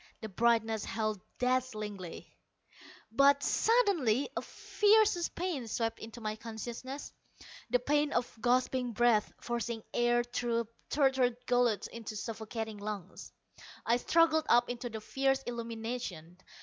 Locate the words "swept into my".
5.67-6.37